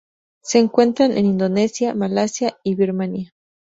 [0.41, 3.35] Se encuentran en Indonesia, Malasia y Birmania.